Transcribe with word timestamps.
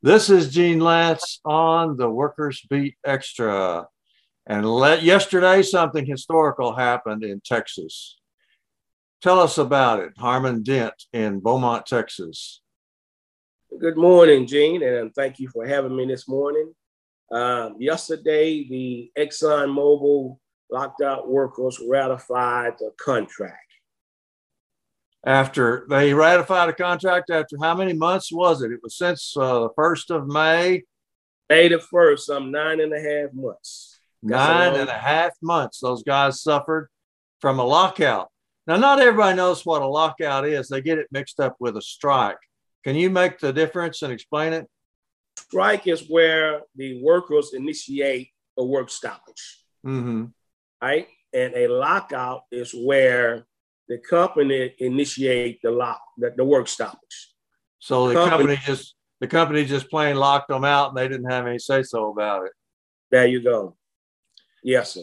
This 0.00 0.30
is 0.30 0.52
Gene 0.52 0.78
Lantz 0.78 1.40
on 1.44 1.96
the 1.96 2.08
Workers 2.08 2.64
Beat 2.70 2.94
Extra. 3.04 3.88
And 4.46 4.64
let, 4.64 5.02
yesterday, 5.02 5.60
something 5.62 6.06
historical 6.06 6.72
happened 6.72 7.24
in 7.24 7.40
Texas. 7.44 8.16
Tell 9.22 9.40
us 9.40 9.58
about 9.58 9.98
it, 9.98 10.12
Harmon 10.16 10.62
Dent 10.62 10.94
in 11.12 11.40
Beaumont, 11.40 11.84
Texas. 11.84 12.60
Good 13.80 13.96
morning, 13.96 14.46
Gene, 14.46 14.84
and 14.84 15.12
thank 15.16 15.40
you 15.40 15.48
for 15.48 15.66
having 15.66 15.96
me 15.96 16.06
this 16.06 16.28
morning. 16.28 16.72
Um, 17.32 17.74
yesterday, 17.80 18.68
the 18.68 19.10
ExxonMobil 19.18 20.38
locked 20.70 21.02
out 21.02 21.28
workers 21.28 21.82
ratified 21.88 22.74
the 22.78 22.92
contract. 23.00 23.67
After 25.26 25.86
they 25.90 26.14
ratified 26.14 26.68
a 26.68 26.72
contract, 26.72 27.30
after 27.30 27.56
how 27.60 27.74
many 27.74 27.92
months 27.92 28.32
was 28.32 28.62
it? 28.62 28.70
It 28.70 28.80
was 28.82 28.96
since 28.96 29.36
uh, 29.36 29.60
the 29.60 29.70
first 29.74 30.10
of 30.10 30.26
May. 30.26 30.84
May 31.48 31.68
the 31.68 31.80
first, 31.80 32.26
some 32.26 32.50
nine 32.50 32.80
and 32.80 32.92
a 32.92 33.00
half 33.00 33.32
months. 33.32 34.00
Nine 34.22 34.74
and 34.74 34.88
a 34.88 34.98
half 34.98 35.32
months. 35.42 35.80
Those 35.80 36.02
guys 36.02 36.42
suffered 36.42 36.88
from 37.40 37.58
a 37.58 37.64
lockout. 37.64 38.28
Now, 38.66 38.76
not 38.76 39.00
everybody 39.00 39.36
knows 39.36 39.64
what 39.64 39.82
a 39.82 39.86
lockout 39.86 40.46
is. 40.46 40.68
They 40.68 40.82
get 40.82 40.98
it 40.98 41.08
mixed 41.10 41.40
up 41.40 41.56
with 41.58 41.76
a 41.76 41.82
strike. 41.82 42.36
Can 42.84 42.96
you 42.96 43.10
make 43.10 43.38
the 43.38 43.52
difference 43.52 44.02
and 44.02 44.12
explain 44.12 44.52
it? 44.52 44.66
Strike 45.38 45.86
is 45.86 46.08
where 46.08 46.62
the 46.76 47.02
workers 47.02 47.54
initiate 47.54 48.28
a 48.58 48.64
work 48.64 48.90
stoppage. 48.90 49.64
Mm-hmm. 49.86 50.26
Right? 50.82 51.08
And 51.32 51.54
a 51.54 51.68
lockout 51.68 52.42
is 52.52 52.74
where 52.74 53.46
the 53.88 53.98
company 53.98 54.74
initiate 54.78 55.60
the 55.62 55.70
lock 55.70 56.00
the, 56.16 56.32
the 56.36 56.44
work 56.44 56.68
stoppage. 56.68 57.32
So 57.78 58.08
the, 58.08 58.14
the 58.14 58.24
company, 58.24 58.56
company, 58.56 58.62
just 58.66 58.94
the 59.20 59.26
company 59.26 59.64
just 59.64 59.90
plain 59.90 60.16
locked 60.16 60.48
them 60.48 60.64
out 60.64 60.88
and 60.88 60.96
they 60.96 61.08
didn't 61.08 61.30
have 61.30 61.46
any 61.46 61.58
say 61.58 61.82
so 61.82 62.10
about 62.10 62.46
it. 62.46 62.52
There 63.10 63.26
you 63.26 63.42
go. 63.42 63.76
Yes, 64.62 64.94
sir. 64.94 65.02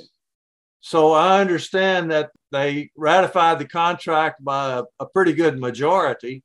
So 0.81 1.13
I 1.13 1.41
understand 1.41 2.11
that 2.11 2.29
they 2.51 2.91
ratified 2.95 3.59
the 3.59 3.67
contract 3.67 4.43
by 4.43 4.79
a, 4.79 4.83
a 4.99 5.05
pretty 5.07 5.33
good 5.33 5.59
majority, 5.59 6.43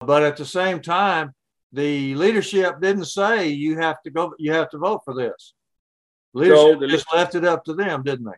but 0.00 0.22
at 0.22 0.36
the 0.36 0.44
same 0.44 0.80
time, 0.80 1.32
the 1.72 2.14
leadership 2.14 2.80
didn't 2.80 3.06
say 3.06 3.48
you 3.48 3.78
have 3.78 4.02
to 4.02 4.10
go, 4.10 4.34
you 4.38 4.52
have 4.52 4.68
to 4.70 4.78
vote 4.78 5.00
for 5.04 5.14
this. 5.14 5.54
Leadership 6.34 6.74
so 6.74 6.78
the, 6.78 6.88
just 6.88 7.12
left 7.12 7.34
it 7.34 7.44
up 7.44 7.64
to 7.64 7.74
them, 7.74 8.02
didn't 8.02 8.26
they? 8.26 8.32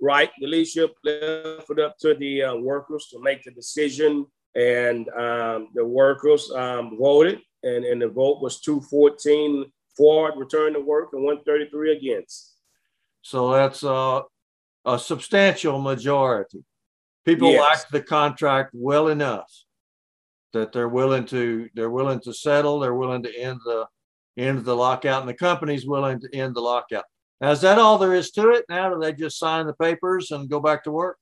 Right? 0.00 0.30
The 0.40 0.46
leadership 0.46 0.94
left 1.04 1.70
it 1.70 1.78
up 1.78 1.96
to 1.98 2.14
the 2.14 2.42
uh, 2.42 2.56
workers 2.56 3.08
to 3.12 3.20
make 3.20 3.44
the 3.44 3.50
decision, 3.50 4.26
and 4.54 5.08
um, 5.10 5.68
the 5.74 5.84
workers 5.84 6.50
um, 6.54 6.96
voted, 6.98 7.40
and, 7.62 7.84
and 7.84 8.00
the 8.00 8.08
vote 8.08 8.40
was 8.42 8.60
214 8.60 9.70
for 9.96 10.32
return 10.36 10.72
to 10.74 10.80
work 10.80 11.10
and 11.12 11.24
133 11.24 11.96
against. 11.96 12.54
So 13.22 13.52
that's 13.52 13.84
uh, 13.84 14.22
a 14.84 14.98
substantial 14.98 15.80
majority. 15.80 16.64
People 17.24 17.50
yes. 17.50 17.60
like 17.60 17.88
the 17.90 18.02
contract 18.02 18.70
well 18.72 19.08
enough 19.08 19.50
that 20.52 20.72
they're 20.72 20.88
willing 20.88 21.26
to 21.26 21.68
they're 21.74 21.90
willing 21.90 22.20
to 22.20 22.32
settle. 22.32 22.80
They're 22.80 22.94
willing 22.94 23.22
to 23.22 23.38
end 23.38 23.60
the 23.64 23.86
end 24.36 24.64
the 24.64 24.74
lockout, 24.74 25.20
and 25.20 25.28
the 25.28 25.34
company's 25.34 25.86
willing 25.86 26.20
to 26.20 26.28
end 26.34 26.56
the 26.56 26.60
lockout. 26.60 27.04
Now, 27.40 27.52
is 27.52 27.62
that 27.62 27.78
all 27.78 27.96
there 27.96 28.14
is 28.14 28.30
to 28.32 28.50
it? 28.50 28.66
Now, 28.68 28.92
do 28.92 29.00
they 29.00 29.12
just 29.12 29.38
sign 29.38 29.66
the 29.66 29.72
papers 29.72 30.30
and 30.30 30.48
go 30.48 30.60
back 30.60 30.84
to 30.84 30.90
work? 30.90 31.16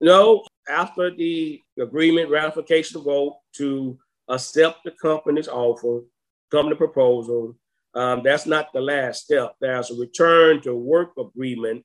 No. 0.00 0.44
After 0.68 1.14
the 1.14 1.60
agreement 1.80 2.30
ratification 2.30 3.02
vote 3.02 3.38
to 3.56 3.98
accept 4.28 4.84
the 4.84 4.92
company's 4.92 5.48
offer, 5.48 6.02
company 6.50 6.76
proposal, 6.76 7.56
um, 7.94 8.22
that's 8.22 8.46
not 8.46 8.72
the 8.72 8.80
last 8.80 9.24
step. 9.24 9.54
There's 9.60 9.90
a 9.90 9.94
return 9.94 10.60
to 10.62 10.74
work 10.74 11.12
agreement 11.18 11.84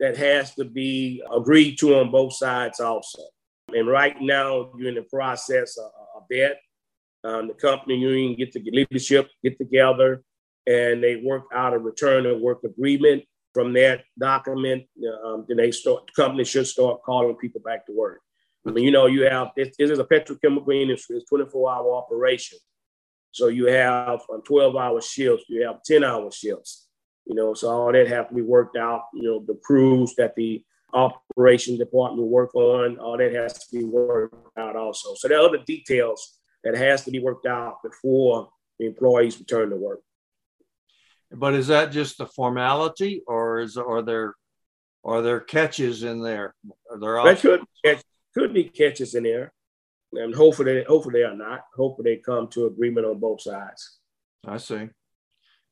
that 0.00 0.16
has 0.16 0.54
to 0.54 0.64
be 0.64 1.22
agreed 1.32 1.78
to 1.78 1.96
on 1.96 2.10
both 2.10 2.34
sides 2.34 2.80
also. 2.80 3.22
And 3.68 3.86
right 3.86 4.20
now, 4.20 4.70
you're 4.76 4.88
in 4.88 4.96
the 4.96 5.02
process 5.02 5.76
of, 5.78 5.90
that. 6.30 6.56
Um, 7.24 7.48
the 7.48 7.54
company 7.54 7.96
union 7.96 8.36
get 8.36 8.52
the 8.52 8.62
leadership 8.70 9.28
get 9.44 9.58
together 9.58 10.22
and 10.66 11.02
they 11.02 11.16
work 11.16 11.44
out 11.54 11.74
a 11.74 11.78
return 11.78 12.26
of 12.26 12.40
work 12.40 12.64
agreement. 12.64 13.24
From 13.54 13.74
that 13.74 14.04
document, 14.18 14.84
um, 15.26 15.44
then 15.46 15.58
they 15.58 15.72
start. 15.72 16.06
The 16.06 16.22
company 16.22 16.44
should 16.44 16.66
start 16.66 17.02
calling 17.02 17.36
people 17.36 17.60
back 17.60 17.84
to 17.84 17.92
work. 17.92 18.20
I 18.66 18.70
mean, 18.70 18.84
you 18.84 18.90
know, 18.90 19.06
you 19.06 19.24
have 19.24 19.50
this, 19.54 19.76
this 19.78 19.90
is 19.90 19.98
a 19.98 20.04
petrochemical 20.04 20.74
industry. 20.74 21.16
It's 21.16 21.28
24 21.28 21.70
hour 21.70 21.94
operation. 21.94 22.58
So 23.32 23.48
you 23.48 23.66
have 23.66 24.20
12 24.46 24.76
hour 24.76 25.00
shifts, 25.00 25.46
you 25.48 25.66
have 25.66 25.82
10 25.82 26.04
hour 26.04 26.30
shifts, 26.30 26.88
you 27.24 27.34
know, 27.34 27.54
so 27.54 27.68
all 27.70 27.92
that 27.92 28.06
have 28.08 28.28
to 28.28 28.34
be 28.34 28.42
worked 28.42 28.76
out, 28.76 29.04
you 29.14 29.22
know, 29.22 29.42
the 29.46 29.58
crews 29.62 30.14
that 30.16 30.36
the 30.36 30.62
operation 30.92 31.78
department 31.78 32.28
work 32.28 32.54
on, 32.54 32.98
all 32.98 33.16
that 33.16 33.32
has 33.32 33.66
to 33.66 33.78
be 33.78 33.84
worked 33.84 34.34
out 34.58 34.76
also. 34.76 35.14
So 35.14 35.28
there 35.28 35.38
are 35.38 35.48
other 35.48 35.64
details 35.66 36.38
that 36.62 36.76
has 36.76 37.04
to 37.04 37.10
be 37.10 37.20
worked 37.20 37.46
out 37.46 37.82
before 37.82 38.50
the 38.78 38.86
employees 38.86 39.38
return 39.38 39.70
to 39.70 39.76
work. 39.76 40.00
But 41.34 41.54
is 41.54 41.68
that 41.68 41.92
just 41.92 42.20
a 42.20 42.26
formality, 42.26 43.22
or 43.26 43.60
is 43.60 43.76
are 43.76 44.02
there 44.02 44.34
are 45.04 45.22
there 45.22 45.40
catches 45.40 46.02
in 46.02 46.22
there? 46.22 46.54
Are 46.90 46.98
there 46.98 47.22
there 47.24 47.36
could 47.36 47.64
could 48.34 48.54
be 48.54 48.64
catches 48.64 49.14
in 49.14 49.24
there, 49.24 49.52
and 50.12 50.34
hopefully 50.34 50.84
hopefully 50.86 51.20
they 51.20 51.24
are 51.24 51.36
not. 51.36 51.62
Hopefully 51.74 52.14
they 52.14 52.20
come 52.20 52.48
to 52.48 52.66
agreement 52.66 53.06
on 53.06 53.18
both 53.18 53.40
sides. 53.40 53.98
I 54.46 54.58
see. 54.58 54.88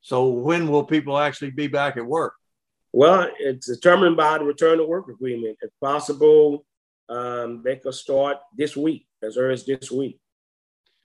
So 0.01 0.29
when 0.29 0.69
will 0.69 0.85
people 0.85 1.19
actually 1.19 1.51
be 1.51 1.67
back 1.67 1.97
at 1.97 2.07
work? 2.07 2.35
Well, 2.93 3.31
it's 3.39 3.67
determined 3.67 4.17
by 4.17 4.39
the 4.39 4.45
return 4.45 4.79
to 4.79 4.85
work 4.85 5.09
agreement. 5.09 5.59
If 5.61 5.71
possible, 5.81 6.65
um, 7.09 7.63
they 7.63 7.77
could 7.77 7.95
start 7.95 8.39
this 8.57 8.77
week, 8.77 9.07
as 9.23 9.37
early 9.37 9.55
as 9.55 9.67
this 9.67 9.91
week. 9.91 10.19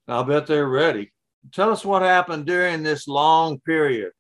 I'll 0.08 0.24
bet 0.24 0.48
they're 0.48 0.68
ready. 0.68 1.12
Tell 1.52 1.72
us 1.72 1.86
what 1.86 2.02
happened 2.02 2.46
during 2.46 2.82
this 2.82 3.08
long 3.08 3.60
period 3.60 4.12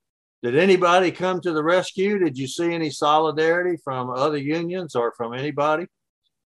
did 0.45 0.57
anybody 0.57 1.09
come 1.09 1.41
to 1.41 1.53
the 1.53 1.63
rescue? 1.63 2.19
Did 2.19 2.37
you 2.37 2.45
see 2.45 2.71
any 2.71 2.91
solidarity 2.91 3.77
from 3.83 4.11
other 4.11 4.37
unions 4.37 4.93
or 4.93 5.11
from 5.17 5.33
anybody? 5.33 5.87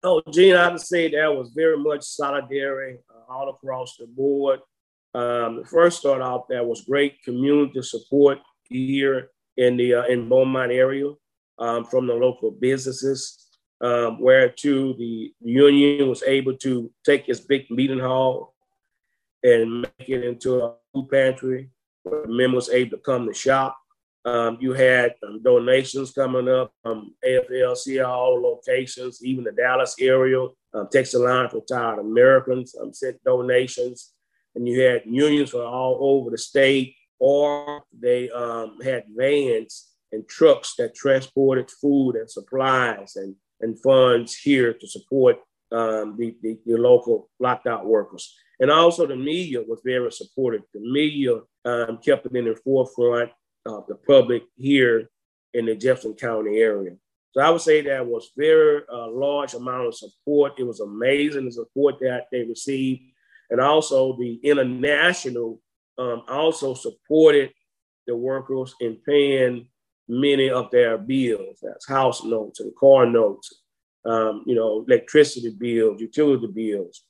Oh, 0.02 0.22
Gene, 0.32 0.56
I 0.56 0.68
would 0.72 0.80
say 0.80 1.08
there 1.08 1.30
was 1.30 1.52
very 1.54 1.78
much 1.78 2.02
solidarity 2.02 2.98
uh, 3.08 3.32
all 3.32 3.48
across 3.48 3.96
the 3.96 4.08
board. 4.08 4.58
Um, 5.14 5.62
first 5.64 6.00
start 6.00 6.20
out 6.20 6.48
there 6.48 6.64
was 6.64 6.80
great 6.80 7.22
community 7.22 7.80
support 7.82 8.38
here 8.64 9.30
in 9.56 9.76
the 9.76 9.94
uh, 9.94 10.04
in 10.06 10.28
Beaumont 10.28 10.72
area 10.72 11.12
um, 11.60 11.84
from 11.84 12.08
the 12.08 12.14
local 12.14 12.50
businesses, 12.50 13.46
um, 13.80 14.20
where 14.20 14.48
to 14.48 14.94
the 14.98 15.32
union 15.40 16.08
was 16.08 16.24
able 16.24 16.56
to 16.56 16.90
take 17.04 17.28
its 17.28 17.38
big 17.38 17.70
meeting 17.70 18.00
hall 18.00 18.52
and 19.44 19.82
make 19.82 20.08
it 20.08 20.24
into 20.24 20.60
a 20.60 20.74
food 20.92 21.08
pantry 21.08 21.70
members 22.26 22.68
able 22.70 22.96
to 22.96 23.02
come 23.02 23.26
to 23.26 23.34
shop. 23.34 23.76
Um, 24.24 24.58
you 24.60 24.72
had 24.72 25.14
um, 25.26 25.40
donations 25.42 26.10
coming 26.10 26.48
up 26.48 26.72
from 26.82 27.14
AFL-CIO 27.24 28.40
locations, 28.40 29.24
even 29.24 29.44
the 29.44 29.52
Dallas 29.52 29.94
area. 30.00 30.46
Um, 30.74 30.88
Texas 30.90 31.14
Alliance 31.14 31.52
for 31.52 31.60
Retired 31.60 32.00
Americans 32.00 32.74
um, 32.80 32.92
sent 32.92 33.22
donations. 33.22 34.12
And 34.56 34.66
you 34.66 34.80
had 34.80 35.02
unions 35.04 35.50
from 35.50 35.60
all 35.60 35.98
over 36.00 36.30
the 36.30 36.38
state, 36.38 36.96
or 37.20 37.84
they 37.96 38.28
um, 38.30 38.78
had 38.82 39.04
vans 39.16 39.92
and 40.12 40.26
trucks 40.28 40.74
that 40.76 40.94
transported 40.94 41.70
food 41.70 42.16
and 42.16 42.30
supplies 42.30 43.16
and, 43.16 43.34
and 43.60 43.80
funds 43.80 44.34
here 44.36 44.72
to 44.72 44.88
support 44.88 45.36
um, 45.72 46.16
the, 46.18 46.36
the, 46.42 46.58
the 46.66 46.76
local 46.76 47.28
locked 47.38 47.66
out 47.66 47.86
workers. 47.86 48.34
And 48.60 48.70
also 48.70 49.06
the 49.06 49.16
media 49.16 49.62
was 49.62 49.80
very 49.84 50.10
supportive. 50.10 50.62
The 50.72 50.80
media 50.80 51.40
um, 51.64 51.98
kept 51.98 52.26
it 52.26 52.34
in 52.34 52.46
the 52.46 52.56
forefront 52.64 53.30
of 53.66 53.86
the 53.86 53.96
public 53.96 54.44
here 54.56 55.10
in 55.52 55.66
the 55.66 55.74
Jefferson 55.74 56.14
County 56.14 56.58
area. 56.58 56.96
So 57.32 57.42
I 57.42 57.50
would 57.50 57.60
say 57.60 57.82
that 57.82 58.06
was 58.06 58.30
very 58.36 58.82
uh, 58.90 59.10
large 59.10 59.52
amount 59.52 59.88
of 59.88 59.94
support. 59.94 60.52
It 60.58 60.64
was 60.64 60.80
amazing 60.80 61.44
the 61.44 61.52
support 61.52 61.96
that 62.00 62.28
they 62.32 62.44
received. 62.44 63.02
And 63.50 63.60
also 63.60 64.16
the 64.16 64.40
international 64.42 65.60
um, 65.98 66.22
also 66.28 66.74
supported 66.74 67.52
the 68.06 68.16
workers 68.16 68.74
in 68.80 68.98
paying 69.06 69.68
many 70.08 70.50
of 70.50 70.70
their 70.70 70.98
bills. 70.98 71.58
That's 71.62 71.88
house 71.88 72.24
notes 72.24 72.60
and 72.60 72.74
car 72.76 73.06
notes, 73.06 73.62
um, 74.04 74.44
you 74.46 74.54
know, 74.54 74.84
electricity 74.88 75.50
bills, 75.50 76.00
utility 76.00 76.46
bills. 76.46 77.04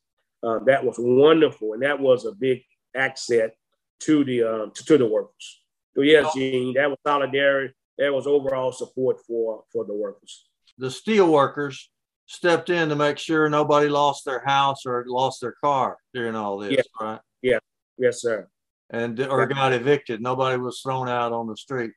Uh, 0.46 0.60
that 0.60 0.84
was 0.84 0.96
wonderful, 0.98 1.72
and 1.72 1.82
that 1.82 1.98
was 1.98 2.24
a 2.24 2.32
big 2.32 2.62
asset 2.94 3.56
to 4.00 4.24
the 4.24 4.42
um, 4.42 4.70
to, 4.72 4.84
to, 4.84 4.98
the 4.98 5.06
workers. 5.06 5.62
So 5.94 6.02
yes, 6.02 6.32
Gene, 6.34 6.74
that 6.74 6.88
was 6.88 6.98
solidarity. 7.04 7.74
That 7.98 8.12
was 8.12 8.26
overall 8.26 8.70
support 8.70 9.16
for 9.26 9.64
for 9.72 9.84
the 9.84 9.94
workers. 9.94 10.46
The 10.78 10.90
steel 10.90 11.32
workers 11.32 11.90
stepped 12.26 12.70
in 12.70 12.88
to 12.90 12.96
make 12.96 13.18
sure 13.18 13.48
nobody 13.48 13.88
lost 13.88 14.24
their 14.24 14.44
house 14.44 14.84
or 14.86 15.04
lost 15.08 15.40
their 15.40 15.56
car 15.64 15.96
during 16.12 16.36
all 16.36 16.58
this, 16.58 16.72
yeah. 16.72 16.82
right? 17.00 17.20
Yeah. 17.42 17.58
Yes, 17.98 18.20
sir. 18.20 18.46
and 18.90 19.18
or 19.20 19.46
got 19.46 19.72
evicted. 19.72 20.20
Nobody 20.20 20.58
was 20.58 20.80
thrown 20.80 21.08
out 21.08 21.32
on 21.32 21.46
the 21.46 21.56
street. 21.56 21.92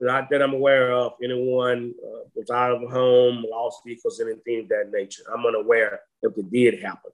Not 0.00 0.28
that 0.30 0.42
I'm 0.42 0.54
aware 0.54 0.92
of. 0.92 1.12
Anyone 1.22 1.94
uh, 2.04 2.28
was 2.34 2.50
out 2.50 2.72
of 2.72 2.82
a 2.82 2.88
home, 2.88 3.44
lost 3.48 3.82
vehicles, 3.86 4.20
anything 4.20 4.64
of 4.64 4.68
that 4.70 4.90
nature. 4.92 5.22
I'm 5.32 5.46
unaware 5.46 6.00
if 6.22 6.36
it 6.36 6.50
did 6.50 6.82
happen. 6.82 7.12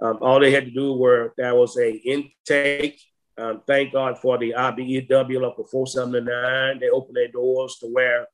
Um, 0.00 0.18
all 0.20 0.40
they 0.40 0.50
had 0.50 0.64
to 0.66 0.70
do 0.70 0.92
were 0.94 1.32
that 1.38 1.56
was 1.56 1.76
a 1.78 1.92
intake. 1.92 3.00
Um, 3.36 3.62
thank 3.66 3.92
God 3.92 4.18
for 4.18 4.38
the 4.38 4.54
IBEW 4.56 5.40
local 5.40 5.64
479. 5.64 6.78
They 6.78 6.88
opened 6.88 7.16
their 7.16 7.28
doors 7.28 7.76
to 7.80 7.86
where 7.86 8.26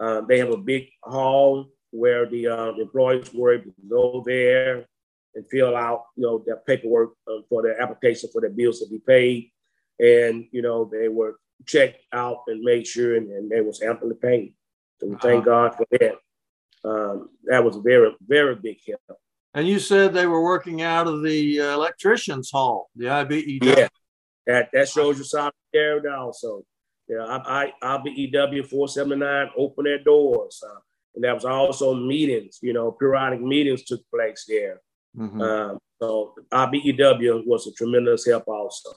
uh, 0.00 0.22
they 0.22 0.38
have 0.38 0.50
a 0.50 0.56
big 0.56 0.88
hall 1.02 1.66
where 1.90 2.26
the 2.26 2.48
uh, 2.48 2.72
employees 2.72 3.32
were 3.32 3.54
able 3.54 3.72
to 3.72 3.88
go 3.88 4.22
there 4.26 4.86
and 5.34 5.48
fill 5.50 5.76
out, 5.76 6.06
you 6.16 6.22
know, 6.22 6.42
their 6.44 6.56
paperwork 6.56 7.12
uh, 7.28 7.38
for 7.48 7.62
their 7.62 7.80
application 7.80 8.28
for 8.32 8.40
their 8.40 8.50
bills 8.50 8.80
to 8.80 8.88
be 8.88 8.98
paid. 8.98 9.50
And, 10.00 10.46
you 10.50 10.62
know, 10.62 10.88
they 10.90 11.08
were 11.08 11.36
checked 11.66 12.02
out 12.12 12.38
and 12.48 12.60
made 12.60 12.86
sure 12.86 13.16
and, 13.16 13.30
and 13.30 13.50
they 13.50 13.60
was 13.60 13.82
amply 13.82 14.14
paid. 14.20 14.54
So 15.00 15.08
we 15.08 15.16
thank 15.16 15.46
uh-huh. 15.46 15.68
God 15.68 15.76
for 15.76 15.86
that. 15.92 16.14
Um, 16.84 17.30
that 17.44 17.64
was 17.64 17.76
a 17.76 17.80
very, 17.80 18.12
very 18.26 18.56
big 18.56 18.78
help. 18.86 19.18
And 19.54 19.68
you 19.68 19.78
said 19.78 20.12
they 20.12 20.26
were 20.26 20.42
working 20.42 20.82
out 20.82 21.06
of 21.06 21.22
the 21.22 21.60
uh, 21.60 21.74
electrician's 21.74 22.50
hall, 22.50 22.90
the 22.96 23.06
IBEW. 23.06 23.62
Yeah, 23.62 23.88
that, 24.46 24.68
that 24.72 24.88
shows 24.88 25.18
you 25.18 25.24
solidarity 25.24 26.08
also. 26.08 26.64
Yeah, 27.08 27.24
I, 27.24 27.72
I, 27.82 27.98
IBEW 27.98 28.66
479 28.66 29.50
opened 29.56 29.86
their 29.86 30.02
doors. 30.02 30.62
Uh, 30.66 30.80
and 31.14 31.22
there 31.22 31.34
was 31.34 31.44
also 31.44 31.94
meetings, 31.94 32.58
you 32.62 32.72
know, 32.72 32.90
periodic 32.90 33.40
meetings 33.40 33.84
took 33.84 34.00
place 34.10 34.44
there. 34.48 34.80
Mm-hmm. 35.16 35.40
Um, 35.40 35.78
so 36.02 36.34
IBEW 36.52 37.46
was 37.46 37.68
a 37.68 37.72
tremendous 37.72 38.26
help 38.26 38.48
also. 38.48 38.90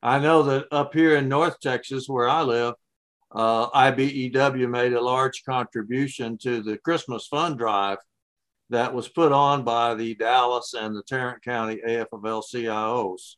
I 0.00 0.20
know 0.20 0.44
that 0.44 0.66
up 0.70 0.94
here 0.94 1.16
in 1.16 1.28
North 1.28 1.58
Texas, 1.60 2.08
where 2.08 2.28
I 2.28 2.42
live, 2.42 2.74
uh, 3.32 3.68
IBEW 3.70 4.70
made 4.70 4.92
a 4.92 5.00
large 5.00 5.42
contribution 5.44 6.38
to 6.38 6.62
the 6.62 6.78
Christmas 6.78 7.26
fund 7.26 7.58
drive 7.58 7.98
that 8.70 8.94
was 8.94 9.08
put 9.08 9.32
on 9.32 9.62
by 9.64 9.94
the 9.94 10.14
Dallas 10.14 10.74
and 10.74 10.94
the 10.94 11.02
Tarrant 11.02 11.42
County 11.42 11.80
AFL 11.86 12.42
CIOs 12.52 13.36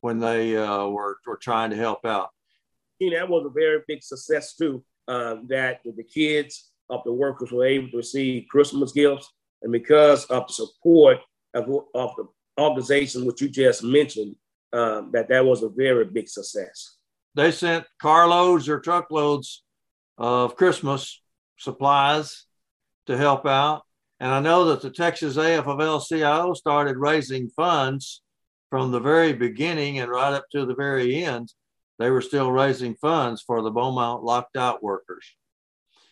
when 0.00 0.18
they 0.18 0.56
uh, 0.56 0.86
were, 0.86 1.18
were 1.26 1.36
trying 1.36 1.70
to 1.70 1.76
help 1.76 2.04
out. 2.06 2.30
You 2.98 3.10
know, 3.10 3.18
that 3.18 3.28
was 3.28 3.46
a 3.46 3.50
very 3.50 3.80
big 3.86 4.02
success 4.02 4.54
too, 4.54 4.84
um, 5.08 5.46
that 5.48 5.80
the 5.84 6.04
kids 6.04 6.70
of 6.88 7.02
the 7.04 7.12
workers 7.12 7.50
were 7.50 7.64
able 7.64 7.90
to 7.90 7.98
receive 7.98 8.46
Christmas 8.50 8.92
gifts. 8.92 9.32
And 9.62 9.72
because 9.72 10.24
of 10.26 10.46
the 10.46 10.52
support 10.52 11.18
of, 11.54 11.68
of 11.94 12.10
the 12.16 12.26
organization, 12.58 13.24
which 13.24 13.40
you 13.40 13.48
just 13.48 13.82
mentioned, 13.82 14.36
um, 14.72 15.10
that 15.12 15.28
that 15.28 15.44
was 15.44 15.62
a 15.62 15.68
very 15.68 16.04
big 16.04 16.28
success. 16.28 16.96
They 17.34 17.50
sent 17.50 17.86
carloads 18.00 18.68
or 18.68 18.80
truckloads 18.80 19.62
of 20.18 20.56
Christmas 20.56 21.20
supplies 21.58 22.44
to 23.06 23.16
help 23.16 23.46
out. 23.46 23.82
And 24.20 24.30
I 24.30 24.40
know 24.40 24.66
that 24.66 24.82
the 24.82 24.90
Texas 24.90 25.36
AFL-CIO 25.36 26.52
started 26.52 26.98
raising 26.98 27.48
funds 27.48 28.22
from 28.68 28.90
the 28.90 29.00
very 29.00 29.32
beginning 29.32 29.98
and 29.98 30.10
right 30.10 30.34
up 30.34 30.44
to 30.52 30.66
the 30.66 30.74
very 30.74 31.24
end. 31.24 31.52
They 31.98 32.10
were 32.10 32.20
still 32.20 32.52
raising 32.52 32.94
funds 32.96 33.42
for 33.42 33.62
the 33.62 33.70
Beaumont 33.70 34.22
locked 34.22 34.56
out 34.56 34.82
workers. 34.82 35.26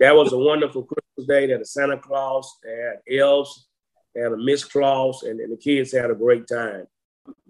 That 0.00 0.16
was 0.16 0.32
a 0.32 0.38
wonderful 0.38 0.84
Christmas 0.84 1.28
day. 1.28 1.46
They 1.46 1.52
had 1.52 1.60
a 1.60 1.66
Santa 1.66 1.98
Claus, 1.98 2.50
they 2.62 2.76
had 2.76 3.20
elves, 3.20 3.68
they 4.14 4.22
had 4.22 4.32
a 4.32 4.36
Miss 4.36 4.64
Claus, 4.64 5.22
and, 5.22 5.40
and 5.40 5.52
the 5.52 5.56
kids 5.56 5.92
had 5.92 6.10
a 6.10 6.14
great 6.14 6.46
time 6.46 6.86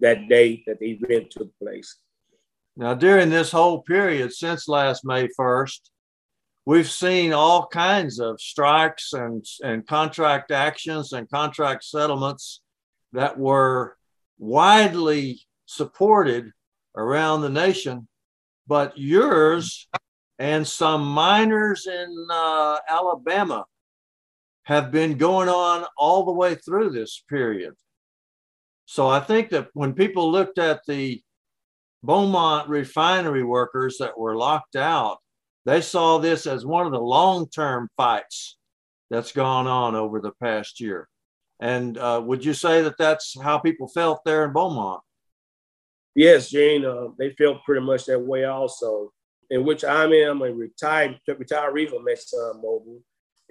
that 0.00 0.28
day 0.28 0.62
that 0.66 0.80
the 0.80 0.92
event 0.92 1.30
took 1.30 1.56
place. 1.58 1.96
Now, 2.76 2.94
during 2.94 3.28
this 3.28 3.50
whole 3.50 3.82
period 3.82 4.32
since 4.32 4.68
last 4.68 5.04
May 5.04 5.28
1st, 5.38 5.80
we've 6.68 6.90
seen 6.90 7.32
all 7.32 7.66
kinds 7.66 8.20
of 8.20 8.38
strikes 8.38 9.14
and, 9.14 9.42
and 9.62 9.86
contract 9.86 10.50
actions 10.50 11.14
and 11.14 11.26
contract 11.30 11.82
settlements 11.82 12.60
that 13.14 13.38
were 13.38 13.96
widely 14.38 15.40
supported 15.64 16.52
around 16.94 17.40
the 17.40 17.48
nation, 17.48 18.06
but 18.66 18.92
yours 18.98 19.88
and 20.38 20.68
some 20.68 21.06
miners 21.06 21.86
in 21.86 22.26
uh, 22.30 22.76
Alabama 22.86 23.64
have 24.64 24.92
been 24.92 25.16
going 25.16 25.48
on 25.48 25.86
all 25.96 26.26
the 26.26 26.32
way 26.32 26.54
through 26.54 26.90
this 26.90 27.24
period. 27.30 27.72
So 28.84 29.08
I 29.08 29.20
think 29.20 29.48
that 29.50 29.68
when 29.72 29.94
people 29.94 30.30
looked 30.30 30.58
at 30.58 30.82
the 30.86 31.22
Beaumont 32.02 32.68
refinery 32.68 33.42
workers 33.42 33.96
that 34.00 34.18
were 34.18 34.36
locked 34.36 34.76
out, 34.76 35.16
they 35.64 35.80
saw 35.80 36.18
this 36.18 36.46
as 36.46 36.64
one 36.64 36.86
of 36.86 36.92
the 36.92 37.00
long 37.00 37.48
term 37.48 37.88
fights 37.96 38.56
that's 39.10 39.32
gone 39.32 39.66
on 39.66 39.94
over 39.94 40.20
the 40.20 40.32
past 40.42 40.80
year. 40.80 41.08
And 41.60 41.98
uh, 41.98 42.22
would 42.24 42.44
you 42.44 42.54
say 42.54 42.82
that 42.82 42.98
that's 42.98 43.36
how 43.40 43.58
people 43.58 43.88
felt 43.88 44.24
there 44.24 44.44
in 44.44 44.52
Beaumont? 44.52 45.00
Yes, 46.14 46.50
Gene, 46.50 46.84
uh, 46.84 47.08
they 47.18 47.30
felt 47.30 47.64
pretty 47.64 47.84
much 47.84 48.06
that 48.06 48.20
way 48.20 48.44
also 48.44 49.12
in 49.50 49.64
which 49.64 49.84
I 49.84 50.04
am 50.04 50.42
a 50.42 50.52
retired 50.52 51.20
retiree 51.28 51.88
from 51.88 52.06
ExxonMobil. 52.06 53.00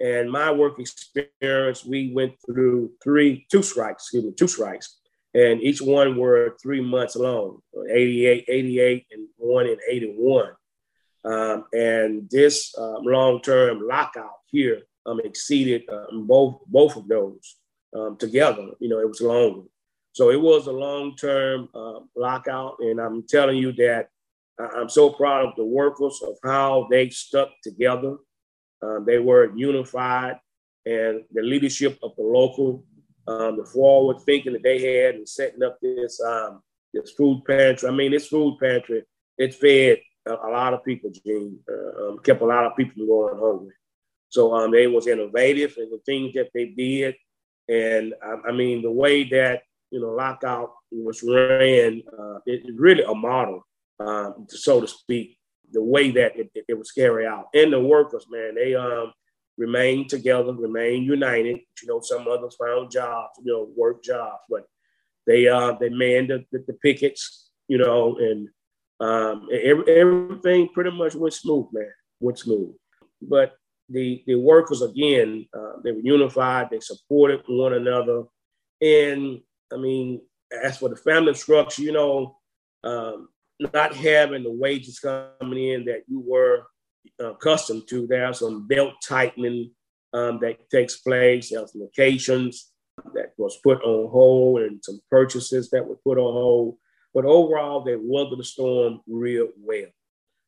And 0.00 0.30
my 0.30 0.52
work 0.52 0.78
experience, 0.78 1.84
we 1.84 2.12
went 2.14 2.34
through 2.46 2.92
three, 3.02 3.46
two 3.50 3.62
strikes, 3.62 4.04
excuse 4.04 4.24
me, 4.24 4.32
two 4.32 4.46
strikes. 4.46 5.00
And 5.34 5.60
each 5.60 5.82
one 5.82 6.16
were 6.16 6.56
three 6.62 6.80
months 6.80 7.16
long, 7.16 7.60
88, 7.90 8.44
88 8.48 9.06
and 9.10 9.28
one 9.36 9.66
in 9.66 9.76
81. 9.88 10.52
Um, 11.24 11.64
and 11.72 12.28
this 12.30 12.74
um, 12.78 13.02
long-term 13.02 13.86
lockout 13.86 14.38
here 14.46 14.82
um, 15.06 15.20
exceeded 15.24 15.82
um, 15.90 16.26
both 16.26 16.60
both 16.66 16.96
of 16.96 17.08
those 17.08 17.56
um, 17.96 18.16
together. 18.16 18.68
You 18.78 18.88
know, 18.88 19.00
it 19.00 19.08
was 19.08 19.20
longer. 19.20 19.66
So 20.12 20.30
it 20.30 20.40
was 20.40 20.66
a 20.66 20.72
long-term 20.72 21.68
uh, 21.74 22.00
lockout, 22.16 22.76
and 22.80 23.00
I'm 23.00 23.22
telling 23.24 23.58
you 23.58 23.72
that 23.72 24.10
I'm 24.58 24.88
so 24.88 25.10
proud 25.10 25.46
of 25.46 25.56
the 25.56 25.64
workers 25.64 26.20
of 26.26 26.34
how 26.42 26.88
they 26.90 27.10
stuck 27.10 27.50
together. 27.62 28.16
Um, 28.82 29.04
they 29.06 29.18
were 29.18 29.56
unified, 29.56 30.40
and 30.86 31.22
the 31.32 31.42
leadership 31.42 31.98
of 32.02 32.16
the 32.16 32.22
local, 32.22 32.84
um, 33.28 33.56
the 33.56 33.64
forward 33.64 34.20
thinking 34.24 34.54
that 34.54 34.62
they 34.62 34.80
had 34.80 35.14
and 35.16 35.28
setting 35.28 35.62
up 35.62 35.78
this 35.80 36.20
um, 36.20 36.62
this 36.92 37.12
food 37.12 37.44
pantry. 37.46 37.88
I 37.88 37.92
mean, 37.92 38.12
this 38.12 38.28
food 38.28 38.58
pantry 38.60 39.04
it 39.36 39.54
fed 39.54 39.98
a, 40.28 40.34
a 40.34 40.50
lot 40.50 40.74
of 40.74 40.84
people. 40.84 41.10
Gene 41.10 41.58
uh, 41.70 42.08
um, 42.08 42.18
kept 42.18 42.42
a 42.42 42.46
lot 42.46 42.66
of 42.66 42.76
people 42.76 43.06
going 43.06 43.38
hungry. 43.38 43.74
So 44.28 44.54
um, 44.54 44.70
they 44.70 44.86
was 44.86 45.06
innovative 45.06 45.74
in 45.78 45.90
the 45.90 46.00
things 46.04 46.34
that 46.34 46.50
they 46.54 46.66
did, 46.66 47.14
and 47.68 48.14
I, 48.22 48.50
I 48.50 48.52
mean 48.52 48.82
the 48.82 48.90
way 48.90 49.24
that 49.30 49.62
you 49.90 50.00
know 50.00 50.08
lockout 50.08 50.72
was 50.90 51.22
ran, 51.22 52.02
uh, 52.18 52.38
it, 52.46 52.62
really 52.74 53.02
a 53.02 53.14
model 53.14 53.64
um, 54.00 54.46
so 54.48 54.80
to 54.80 54.86
speak, 54.86 55.38
the 55.72 55.82
way 55.82 56.10
that 56.12 56.36
it, 56.36 56.50
it, 56.54 56.64
it 56.68 56.78
was 56.78 56.92
carried 56.92 57.26
out. 57.26 57.46
And 57.54 57.72
the 57.72 57.80
workers, 57.80 58.26
man, 58.30 58.54
they 58.54 58.74
um, 58.74 59.12
remained 59.56 60.08
together, 60.08 60.52
remained 60.52 61.06
united. 61.06 61.58
You 61.82 61.88
know, 61.88 62.00
some 62.00 62.26
others 62.28 62.56
found 62.60 62.90
jobs, 62.90 63.32
you 63.42 63.52
know, 63.52 63.68
work 63.76 64.02
jobs, 64.02 64.42
but 64.48 64.64
they 65.26 65.48
uh, 65.48 65.72
they 65.72 65.90
manned 65.90 66.30
the, 66.30 66.44
the, 66.52 66.64
the 66.68 66.72
pickets, 66.74 67.50
you 67.66 67.78
know, 67.78 68.16
and 68.18 68.48
um, 69.00 69.48
every, 69.52 69.84
everything 69.96 70.68
pretty 70.68 70.90
much 70.90 71.14
went 71.14 71.34
smooth, 71.34 71.66
man, 71.72 71.90
went 72.20 72.38
smooth. 72.38 72.74
But 73.22 73.54
the 73.88 74.22
the 74.26 74.34
workers 74.34 74.82
again, 74.82 75.46
uh, 75.56 75.80
they 75.82 75.92
were 75.92 76.00
unified, 76.00 76.68
they 76.70 76.80
supported 76.80 77.42
one 77.48 77.74
another, 77.74 78.24
and 78.80 79.40
I 79.72 79.76
mean, 79.76 80.20
as 80.64 80.78
for 80.78 80.88
the 80.88 80.96
family 80.96 81.34
structure, 81.34 81.82
you 81.82 81.92
know, 81.92 82.36
um, 82.84 83.28
not 83.60 83.94
having 83.94 84.42
the 84.42 84.52
wages 84.52 84.98
coming 84.98 85.64
in 85.64 85.84
that 85.86 86.02
you 86.06 86.20
were 86.20 86.64
uh, 87.20 87.32
accustomed 87.32 87.88
to. 87.88 88.06
There 88.06 88.26
are 88.26 88.34
some 88.34 88.66
belt 88.66 88.94
tightening 89.06 89.72
um, 90.12 90.38
that 90.40 90.70
takes 90.70 90.96
place. 90.98 91.50
There 91.50 91.60
are 91.60 91.66
some 91.66 91.82
locations 91.82 92.70
that 93.14 93.32
was 93.36 93.58
put 93.62 93.82
on 93.82 94.10
hold 94.10 94.62
and 94.62 94.80
some 94.82 95.00
purchases 95.10 95.70
that 95.70 95.86
were 95.86 95.96
put 95.96 96.18
on 96.18 96.32
hold. 96.32 96.76
But 97.18 97.26
overall, 97.26 97.80
they 97.80 97.96
weathered 98.00 98.38
the 98.38 98.44
storm 98.44 99.00
real 99.08 99.48
well. 99.60 99.88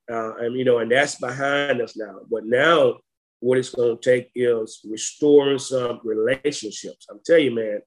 Uh, 0.09 0.37
and 0.37 0.57
you 0.57 0.65
know, 0.65 0.79
and 0.79 0.89
that's 0.89 1.17
behind 1.17 1.81
us 1.81 1.97
now. 1.97 2.21
But 2.31 2.47
now, 2.47 2.99
what 3.41 3.59
it's 3.59 3.75
going 3.75 3.99
to 3.99 4.01
take 4.01 4.31
is 4.37 4.81
restoring 4.89 5.59
some 5.59 6.01
relationships. 6.05 7.09
I'm 7.11 7.19
telling 7.27 7.47
you, 7.47 7.55
man, 7.57 7.81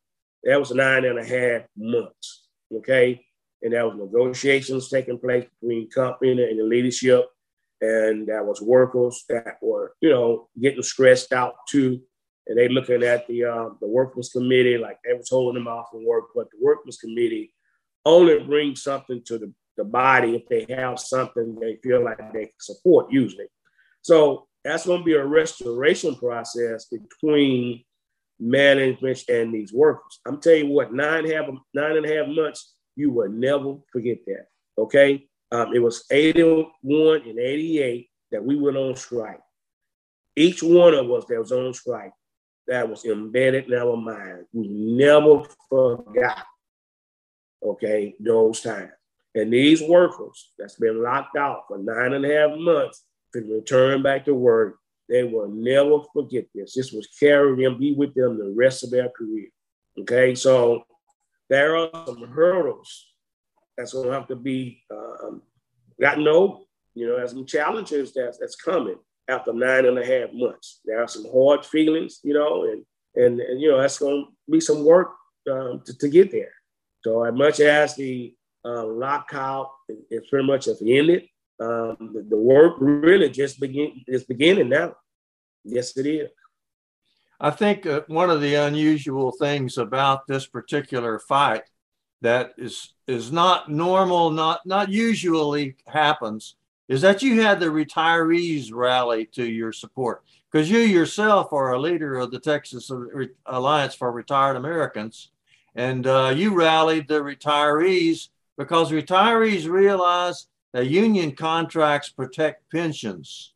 that 0.44 0.60
was 0.60 0.72
nine 0.72 1.06
and 1.06 1.18
a 1.18 1.24
half 1.24 1.62
months. 1.78 2.50
Okay, 2.76 3.26
and 3.62 3.72
that 3.72 3.86
was 3.86 3.96
negotiations 3.96 4.90
taking 4.90 5.18
place 5.18 5.46
between 5.62 5.90
company 5.90 6.32
and 6.32 6.60
the 6.60 6.66
leadership, 6.66 7.28
and 7.80 8.28
that 8.28 8.46
was 8.46 8.62
workers 8.62 9.24
that 9.30 9.60
were, 9.62 9.94
you 10.02 10.10
know, 10.10 10.50
getting 10.60 10.84
stressed 10.84 11.32
out 11.32 11.54
too, 11.70 12.02
and 12.48 12.58
they 12.58 12.68
looking 12.68 13.02
at 13.02 13.26
the 13.30 13.46
uh, 13.46 13.70
the 13.80 13.88
workers 13.88 14.28
committee 14.28 14.78
like 14.78 14.98
they 15.06 15.14
was 15.14 15.30
holding 15.30 15.64
them 15.64 15.70
off 15.70 15.88
from 15.90 16.06
work, 16.06 16.26
but 16.36 16.52
the 16.52 16.58
workers 16.62 16.98
committee 16.98 17.54
only 18.06 18.40
bring 18.40 18.76
something 18.76 19.22
to 19.26 19.38
the 19.38 19.54
the 19.78 19.84
body 19.84 20.36
if 20.36 20.48
they 20.48 20.72
have 20.74 21.00
something 21.00 21.56
they 21.60 21.78
feel 21.78 22.04
like 22.04 22.18
they 22.32 22.46
can 22.46 22.60
support 22.60 23.12
usually. 23.12 23.48
So 24.02 24.48
that's 24.64 24.86
going 24.86 25.00
to 25.00 25.06
be 25.06 25.16
a 25.16 25.26
restoration 25.26 26.16
process 26.16 26.86
between 26.86 27.84
management 28.40 29.24
and 29.30 29.54
these 29.54 29.74
workers. 29.74 30.20
I'm 30.28 30.40
telling 30.40 30.68
you 30.68 30.74
what, 30.74 30.94
nine 30.94 31.30
half 31.30 31.46
nine 31.74 31.98
and 31.98 32.06
a 32.06 32.16
half 32.16 32.28
months, 32.28 32.76
you 32.96 33.12
will 33.12 33.30
never 33.30 33.76
forget 33.92 34.18
that. 34.28 34.46
Okay. 34.78 35.28
Um, 35.52 35.74
it 35.74 35.80
was 35.80 36.06
81 36.12 37.22
and 37.28 37.40
88 37.40 38.10
that 38.32 38.44
we 38.44 38.56
went 38.56 38.78
on 38.78 38.96
strike. 38.96 39.40
Each 40.36 40.64
one 40.64 40.96
of 40.96 41.12
us 41.12 41.26
that 41.30 41.40
was 41.40 41.52
on 41.52 41.74
strike, 41.74 42.12
that 42.68 42.90
was 42.90 43.06
embedded 43.06 43.68
in 43.68 43.78
our 43.78 43.96
mind. 43.96 44.46
We 44.52 44.68
never 44.68 45.44
forgot, 45.70 46.44
okay, 47.64 48.16
those 48.20 48.62
times. 48.62 48.92
And 49.36 49.52
these 49.52 49.82
workers 49.82 50.52
that's 50.60 50.76
been 50.76 51.02
locked 51.02 51.38
out 51.38 51.64
for 51.68 51.78
nine 51.78 52.14
and 52.14 52.26
a 52.26 52.34
half 52.34 52.58
months 52.58 53.04
to 53.34 53.42
return 53.42 54.04
back 54.04 54.26
to 54.26 54.34
work. 54.34 54.78
They 55.10 55.24
will 55.24 55.50
never 55.50 56.00
forget 56.14 56.46
this. 56.54 56.76
This 56.76 56.92
was 56.92 57.08
carry 57.20 57.62
them, 57.62 57.80
be 57.80 57.94
with 57.94 58.14
them 58.14 58.38
the 58.38 58.54
rest 58.56 58.84
of 58.84 58.92
their 58.92 59.10
career. 59.10 59.48
Okay, 60.00 60.34
so 60.36 60.84
there 61.50 61.76
are 61.76 61.90
some 62.06 62.28
hurdles 62.30 63.08
that's 63.78 63.94
going 63.94 64.08
to 64.08 64.14
have 64.14 64.28
to 64.28 64.36
be 64.36 64.84
um, 64.92 65.42
gotten 66.00 66.28
over. 66.28 66.60
You 66.96 67.08
know, 67.08 67.18
there's 67.18 67.32
some 67.32 67.46
challenges 67.46 68.14
that's 68.14 68.38
that's 68.38 68.56
coming 68.56 68.98
after 69.28 69.52
nine 69.52 69.86
and 69.86 69.98
a 69.98 70.06
half 70.06 70.34
months. 70.34 70.80
There 70.86 71.02
are 71.02 71.08
some 71.08 71.26
hard 71.32 71.66
feelings, 71.66 72.20
you 72.24 72.34
know, 72.34 72.64
and 72.66 72.86
and, 73.16 73.40
and 73.40 73.62
you 73.62 73.70
know 73.70 73.80
that's 73.80 74.00
going 74.00 74.26
to 74.26 74.52
be 74.52 74.60
some 74.60 74.86
work 74.86 75.12
um, 75.52 75.82
to, 75.86 75.98
to 75.98 76.08
get 76.08 76.32
there. 76.32 76.54
So 77.04 77.24
as 77.24 77.34
much 77.34 77.60
as 77.60 77.96
the 77.96 78.34
uh, 78.66 78.86
lockout 78.86 79.72
is 80.10 80.28
pretty 80.30 80.48
much 80.48 80.66
has 80.66 80.82
ended. 80.82 81.28
Um, 81.60 82.12
the, 82.14 82.26
the, 82.30 82.38
work 82.38 82.76
really 82.80 83.30
just 83.30 83.60
begin 83.60 84.04
is 84.08 84.24
beginning 84.24 84.70
now. 84.70 84.96
Yes, 85.64 85.96
it 85.98 86.08
is. 86.08 86.30
I 87.40 87.52
think 87.52 87.86
uh, 87.86 88.02
one 88.08 88.30
of 88.30 88.42
the 88.42 88.56
unusual 88.56 89.32
things 89.32 89.78
about 89.78 90.26
this 90.28 90.46
particular 90.46 91.20
fight 91.20 91.64
that 92.22 92.54
is 92.58 92.94
is 93.08 93.32
not 93.32 93.70
normal, 93.70 94.32
not 94.32 94.66
not 94.66 94.90
usually 94.90 95.76
happens, 95.86 96.56
is 96.88 97.02
that 97.02 97.22
you 97.22 97.42
had 97.42 97.60
the 97.60 97.68
retirees 97.68 98.72
rally 98.74 99.26
to 99.34 99.46
your 99.46 99.74
support 99.74 100.24
because 100.52 100.72
you 100.72 100.80
yourself 100.80 101.54
are 101.54 101.74
a 101.74 101.80
leader 101.80 102.18
of 102.18 102.32
the 102.32 102.40
Texas 102.40 102.90
Alliance 103.46 103.94
for 103.94 104.12
Retired 104.12 104.56
Americans, 104.56 105.30
and 105.76 106.06
uh, 106.06 106.34
you 106.36 106.54
rallied 106.54 107.08
the 107.08 107.22
retirees 107.22 108.30
because 108.58 108.92
retirees 108.92 109.68
realize 109.68 110.48
that 110.74 110.88
union 110.88 111.32
contracts 111.36 112.10
protect 112.10 112.70
pensions. 112.72 113.54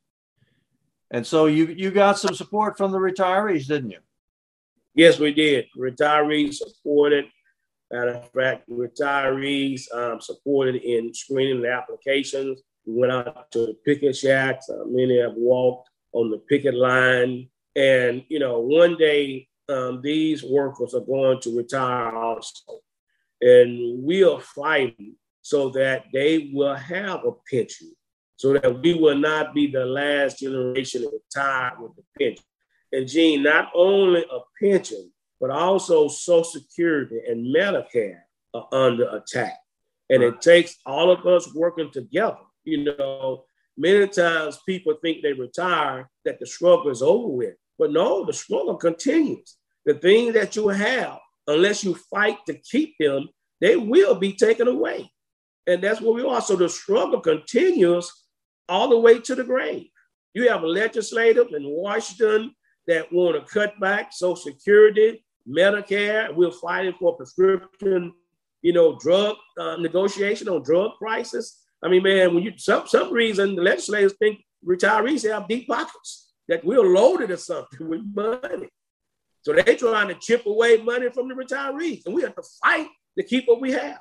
And 1.12 1.25
so 1.25 1.45
you, 1.45 1.67
you 1.67 1.91
got 1.91 2.19
some 2.19 2.36
support 2.36 2.77
from 2.77 2.91
the 2.91 2.97
retirees, 2.97 3.67
didn't 3.67 3.91
you? 3.91 4.00
Yes, 4.93 5.19
we 5.19 5.33
did. 5.33 5.67
Retirees 5.77 6.55
supported. 6.55 7.25
Matter 7.91 8.15
of 8.15 8.31
fact, 8.31 8.69
retirees 8.69 9.93
um, 9.93 10.19
supported 10.19 10.75
in 10.75 11.13
screening 11.13 11.62
the 11.62 11.71
applications. 11.71 12.62
We 12.86 12.95
went 13.00 13.13
out 13.13 13.51
to 13.51 13.59
the 13.67 13.77
picket 13.86 14.15
shacks. 14.17 14.69
Uh, 14.69 14.83
many 14.86 15.19
have 15.19 15.36
walked 15.36 15.89
on 16.12 16.29
the 16.31 16.39
picket 16.39 16.74
line. 16.74 17.47
And, 17.75 18.25
you 18.27 18.39
know, 18.39 18.59
one 18.59 18.97
day 18.97 19.47
um, 19.69 20.01
these 20.01 20.43
workers 20.43 20.93
are 20.93 21.01
going 21.01 21.39
to 21.41 21.57
retire 21.57 22.15
also 22.15 22.81
and 23.41 24.03
we 24.03 24.24
are 24.24 24.39
fighting 24.39 25.15
so 25.41 25.69
that 25.69 26.05
they 26.12 26.50
will 26.53 26.75
have 26.75 27.24
a 27.25 27.31
pension, 27.50 27.91
so 28.36 28.53
that 28.53 28.81
we 28.81 28.93
will 28.93 29.17
not 29.17 29.53
be 29.53 29.67
the 29.67 29.86
last 29.86 30.39
generation 30.39 31.01
to 31.01 31.09
retire 31.09 31.74
with 31.79 31.91
the 31.95 32.03
pension. 32.17 32.43
And 32.91 33.07
Gene, 33.07 33.43
not 33.43 33.69
only 33.75 34.25
a 34.31 34.39
pension, 34.62 35.12
but 35.39 35.51
also 35.51 36.07
Social 36.07 36.43
Security 36.43 37.19
and 37.27 37.53
Medicare 37.55 38.21
are 38.53 38.67
under 38.71 39.09
attack. 39.15 39.57
And 40.09 40.24
it 40.24 40.41
takes 40.41 40.77
all 40.86 41.12
of 41.12 41.25
us 41.27 41.53
working 41.53 41.91
together. 41.91 42.38
You 42.63 42.86
know, 42.86 43.45
many 43.77 44.07
times 44.07 44.59
people 44.65 44.95
think 45.01 45.21
they 45.21 45.33
retire, 45.33 46.09
that 46.25 46.39
the 46.39 46.45
struggle 46.45 46.89
is 46.89 47.01
over 47.01 47.27
with. 47.27 47.55
But 47.77 47.91
no, 47.91 48.25
the 48.25 48.34
struggle 48.34 48.75
continues. 48.75 49.57
The 49.86 49.93
things 49.96 50.34
that 50.34 50.55
you 50.55 50.67
have 50.67 51.19
unless 51.48 51.84
you 51.84 51.96
fight 51.96 52.38
to 52.46 52.53
keep 52.53 52.96
them, 53.00 53.29
they 53.62 53.75
will 53.75 54.15
be 54.15 54.34
taken 54.34 54.67
away. 54.67 55.10
And 55.65 55.81
that's 55.81 56.01
what 56.01 56.15
we 56.15 56.24
are. 56.24 56.41
So 56.41 56.55
the 56.55 56.69
struggle 56.69 57.19
continues 57.19 58.12
all 58.69 58.89
the 58.89 59.00
way 59.00 59.19
to 59.19 59.36
the 59.36 59.43
grave. 59.43 59.88
You 60.34 60.50
have 60.50 60.63
legislators 60.63 61.48
in 61.53 61.63
Washington 61.65 62.53
that 62.88 63.12
want 63.12 63.36
to 63.36 63.51
cut 63.51 63.79
back 63.79 64.13
Social 64.13 64.36
Security, 64.36 65.25
Medicare. 65.48 66.34
We're 66.34 66.51
fighting 66.51 66.93
for 67.00 67.15
prescription, 67.15 68.13
you 68.62 68.74
know, 68.74 68.98
drug 69.00 69.36
uh, 69.57 69.77
negotiation 69.77 70.48
on 70.50 70.63
drug 70.63 70.91
prices. 71.00 71.57
I 71.84 71.89
mean, 71.89 72.03
man, 72.03 72.34
when 72.34 72.43
you 72.43 72.53
some 72.57 72.88
some 72.88 73.12
reason 73.12 73.55
the 73.55 73.62
legislators 73.62 74.13
think 74.19 74.39
retirees 74.65 75.29
have 75.29 75.48
deep 75.48 75.67
pockets 75.67 76.26
that 76.47 76.63
we're 76.63 76.81
loaded 76.81 77.31
or 77.31 77.37
something 77.37 77.87
with 77.87 78.01
money. 78.13 78.69
So 79.41 79.53
they're 79.53 79.75
trying 79.75 80.09
to 80.09 80.15
chip 80.15 80.45
away 80.45 80.77
money 80.77 81.09
from 81.09 81.27
the 81.27 81.33
retirees, 81.33 82.05
and 82.05 82.13
we 82.13 82.21
have 82.23 82.35
to 82.35 82.43
fight 82.63 82.87
to 83.17 83.23
keep 83.23 83.47
what 83.47 83.61
we 83.61 83.71
have. 83.71 83.99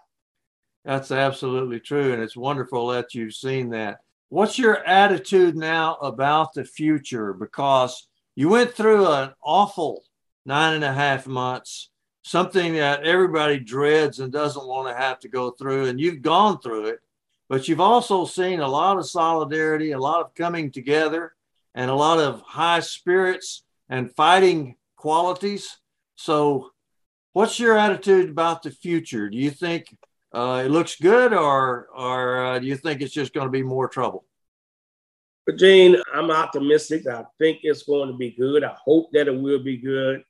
That's 0.84 1.10
absolutely 1.10 1.80
true, 1.80 2.12
and 2.12 2.22
it's 2.22 2.36
wonderful 2.36 2.88
that 2.88 3.14
you've 3.14 3.34
seen 3.34 3.70
that. 3.70 3.98
What's 4.28 4.58
your 4.58 4.84
attitude 4.84 5.56
now 5.56 5.94
about 5.96 6.54
the 6.54 6.64
future? 6.64 7.32
Because 7.32 8.08
you 8.34 8.48
went 8.48 8.72
through 8.72 9.06
an 9.06 9.30
awful 9.42 10.02
nine 10.44 10.74
and 10.74 10.84
a 10.84 10.92
half 10.92 11.26
months, 11.26 11.90
something 12.22 12.74
that 12.74 13.04
everybody 13.04 13.58
dreads 13.58 14.18
and 14.20 14.32
doesn't 14.32 14.66
want 14.66 14.88
to 14.88 14.94
have 14.94 15.18
to 15.20 15.28
go 15.28 15.50
through, 15.50 15.86
and 15.86 16.00
you've 16.00 16.22
gone 16.22 16.60
through 16.60 16.86
it. 16.86 17.00
But 17.48 17.68
you've 17.68 17.80
also 17.80 18.24
seen 18.24 18.58
a 18.58 18.68
lot 18.68 18.98
of 18.98 19.06
solidarity, 19.06 19.92
a 19.92 19.98
lot 19.98 20.20
of 20.20 20.34
coming 20.34 20.72
together, 20.72 21.34
and 21.76 21.90
a 21.90 21.95
lot 21.95 22.18
of 22.18 22.40
high 22.40 22.80
spirits 22.80 23.62
and 23.88 24.12
fighting 24.16 24.75
qualities. 24.97 25.76
So, 26.16 26.71
what's 27.35 27.61
your 27.61 27.76
attitude 27.76 28.30
about 28.30 28.62
the 28.62 28.71
future? 28.73 29.28
Do 29.28 29.37
you 29.37 29.50
think 29.50 29.97
uh, 30.33 30.62
it 30.64 30.71
looks 30.71 30.97
good, 30.97 31.33
or 31.33 31.88
or 31.95 32.45
uh, 32.45 32.59
do 32.59 32.66
you 32.66 32.76
think 32.76 33.00
it's 33.00 33.14
just 33.14 33.35
going 33.35 33.47
to 33.47 33.52
be 33.52 33.62
more 33.62 33.87
trouble? 33.87 34.25
But 35.45 35.59
Gene, 35.59 35.97
I'm 36.12 36.33
optimistic. 36.33 37.06
I 37.06 37.25
think 37.38 37.61
it's 37.62 37.85
going 37.85 38.11
to 38.11 38.16
be 38.16 38.33
good. 38.33 38.64
I 38.64 38.75
hope 38.85 39.12
that 39.12 39.28
it 39.28 39.40
will 39.40 39.62
be 39.62 39.76
good. 39.76 40.25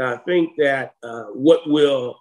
I 0.00 0.18
think 0.18 0.50
that 0.58 0.92
uh, 1.02 1.24
what 1.32 1.68
will 1.68 2.16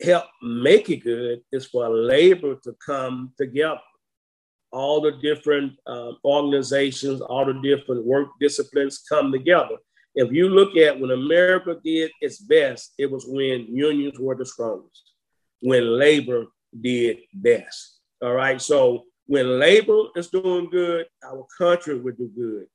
help 0.00 0.24
make 0.42 0.88
it 0.88 1.04
good 1.04 1.42
is 1.52 1.66
for 1.66 1.90
labor 1.90 2.56
to 2.64 2.74
come 2.84 3.32
together. 3.36 3.80
All 4.72 5.00
the 5.00 5.12
different 5.12 5.74
uh, 5.86 6.12
organizations, 6.24 7.20
all 7.20 7.44
the 7.44 7.60
different 7.62 8.04
work 8.06 8.28
disciplines 8.40 9.04
come 9.08 9.30
together. 9.30 9.76
If 10.14 10.32
you 10.32 10.48
look 10.48 10.76
at 10.76 10.98
when 10.98 11.10
America 11.10 11.76
did 11.84 12.10
its 12.20 12.38
best, 12.38 12.94
it 12.98 13.10
was 13.10 13.24
when 13.26 13.66
unions 13.74 14.18
were 14.18 14.34
the 14.34 14.46
strongest, 14.46 15.02
when 15.60 15.98
labor 15.98 16.46
did 16.80 17.18
best. 17.34 18.00
All 18.22 18.34
right. 18.34 18.60
So 18.60 19.04
when 19.26 19.58
labor 19.58 20.04
is 20.16 20.28
doing 20.28 20.68
good, 20.70 21.06
our 21.24 21.46
country 21.56 21.98
would 21.98 22.18
do 22.18 22.28
good. 22.28 22.66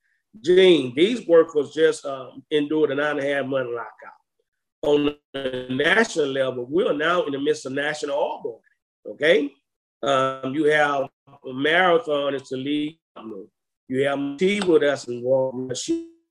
Gene, 0.43 0.93
these 0.95 1.27
workers 1.27 1.71
just 1.71 2.05
um, 2.05 2.43
endured 2.51 2.91
a 2.91 2.95
nine 2.95 3.17
and 3.17 3.19
a 3.19 3.33
half 3.33 3.45
month 3.45 3.69
lockout. 3.71 4.13
On 4.83 5.15
the 5.33 5.67
national 5.69 6.27
level, 6.27 6.65
we're 6.69 6.93
now 6.93 7.23
in 7.23 7.33
the 7.33 7.39
midst 7.39 7.65
of 7.65 7.73
national 7.73 8.41
board. 8.43 8.61
Okay. 9.07 9.51
Um, 10.03 10.53
you 10.53 10.65
have 10.65 11.09
a 11.45 11.53
marathon 11.53 12.35
is 12.35 12.49
the 12.49 12.57
lead. 12.57 12.99
You 13.87 14.03
have 14.03 14.37
T 14.37 14.61
with 14.61 14.83
us 14.83 15.07
involved. 15.07 15.77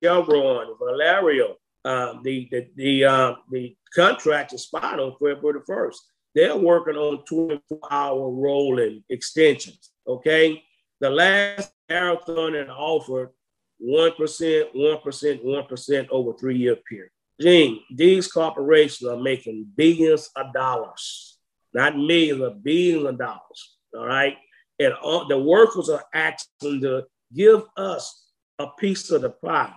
Chevron, 0.02 0.74
Valero, 0.78 1.56
uh, 1.84 2.14
the 2.22 2.48
the 2.50 2.68
the, 2.76 3.04
uh, 3.04 3.34
the 3.50 3.76
contract 3.94 4.52
expired 4.52 5.00
on 5.00 5.12
February 5.12 5.58
the 5.58 5.64
first. 5.66 6.02
They're 6.34 6.54
working 6.56 6.96
on 6.96 7.24
24-hour 7.30 8.30
rolling 8.30 9.02
extensions. 9.08 9.92
Okay, 10.06 10.62
the 11.00 11.08
last 11.08 11.72
marathon 11.88 12.56
and 12.56 12.70
offered 12.70 13.30
one 13.78 14.12
percent, 14.12 14.68
one 14.74 14.98
percent, 15.00 15.44
one 15.44 15.64
percent 15.64 16.08
over 16.10 16.34
three-year 16.34 16.76
period. 16.88 17.10
Gene, 17.40 17.80
these 17.94 18.30
corporations 18.30 19.08
are 19.08 19.20
making 19.20 19.66
billions 19.76 20.30
of 20.36 20.52
dollars, 20.52 21.35
not 21.76 21.96
millions, 21.96 22.40
of 22.40 22.64
billions 22.64 23.06
of 23.06 23.18
dollars. 23.18 23.76
All 23.94 24.06
right, 24.06 24.36
and 24.78 24.94
all, 24.94 25.28
the 25.28 25.38
workers 25.38 25.88
are 25.88 26.04
asking 26.14 26.80
to 26.80 27.04
give 27.34 27.62
us 27.76 28.30
a 28.58 28.68
piece 28.78 29.10
of 29.10 29.22
the 29.22 29.30
pie 29.30 29.74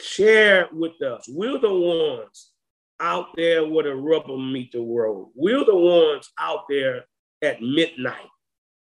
share 0.00 0.68
with 0.72 1.00
us. 1.02 1.28
We're 1.28 1.58
the 1.58 1.72
ones 1.72 2.50
out 3.00 3.28
there 3.36 3.66
where 3.66 3.84
the 3.84 3.94
rubber 3.94 4.36
meet 4.36 4.72
the 4.72 4.80
road. 4.80 5.30
We're 5.34 5.64
the 5.64 5.76
ones 5.76 6.28
out 6.38 6.64
there 6.68 7.04
at 7.42 7.62
midnight 7.62 8.28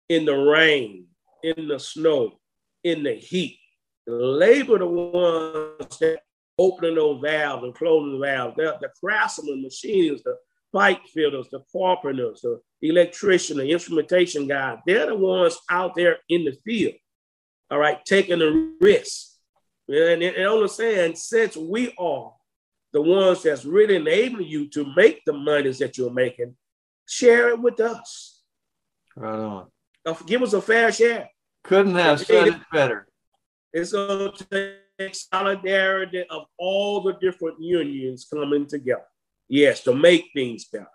in 0.08 0.24
the 0.24 0.36
rain, 0.36 1.06
in 1.42 1.68
the 1.68 1.78
snow, 1.78 2.38
in 2.84 3.02
the 3.02 3.14
heat. 3.14 3.58
Labor 4.06 4.78
the 4.78 4.86
ones 4.86 5.98
that 5.98 6.20
opening 6.58 6.96
those 6.96 7.20
valves 7.22 7.64
and 7.64 7.74
closing 7.74 8.20
the 8.20 8.26
valves. 8.26 8.54
The, 8.56 8.76
the 8.80 8.90
craftsmen, 9.00 9.62
the 9.62 10.36
pipe 10.72 11.00
fitters, 11.12 11.48
the 11.50 11.60
carpenters, 11.72 12.40
the 12.42 12.60
electrician, 12.82 13.58
the 13.58 13.70
instrumentation 13.70 14.46
guys, 14.46 14.78
they're 14.86 15.06
the 15.06 15.14
ones 15.14 15.58
out 15.70 15.94
there 15.94 16.18
in 16.28 16.44
the 16.44 16.52
field, 16.64 16.94
all 17.70 17.78
right, 17.78 18.04
taking 18.04 18.38
the 18.38 18.74
risk. 18.80 19.28
And, 19.88 20.22
and 20.22 20.46
I'm 20.46 20.68
saying, 20.68 21.16
since 21.16 21.56
we 21.56 21.94
are 21.98 22.32
the 22.92 23.02
ones 23.02 23.42
that's 23.42 23.64
really 23.64 23.96
enabling 23.96 24.48
you 24.48 24.68
to 24.70 24.92
make 24.94 25.22
the 25.24 25.32
monies 25.32 25.78
that 25.78 25.98
you're 25.98 26.12
making, 26.12 26.56
share 27.06 27.50
it 27.50 27.60
with 27.60 27.80
us. 27.80 28.42
Right 29.16 29.38
on. 29.38 29.66
Uh, 30.04 30.14
give 30.26 30.42
us 30.42 30.52
a 30.52 30.62
fair 30.62 30.92
share. 30.92 31.28
Couldn't 31.64 31.94
have 31.94 32.20
said 32.20 32.48
it 32.48 32.56
better. 32.72 33.06
It's 33.72 33.92
going 33.92 34.32
to 34.32 34.76
take 34.98 35.14
solidarity 35.14 36.24
of 36.28 36.44
all 36.58 37.02
the 37.02 37.14
different 37.14 37.60
unions 37.60 38.26
coming 38.32 38.66
together. 38.66 39.04
Yes, 39.52 39.82
to 39.82 39.92
make 39.92 40.30
things 40.32 40.64
better. 40.64 40.86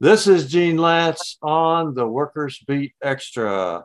This 0.00 0.26
is 0.26 0.50
Gene 0.50 0.76
Lantz 0.76 1.36
on 1.40 1.94
the 1.94 2.04
Workers 2.04 2.58
Beat 2.66 2.94
Extra. 3.00 3.84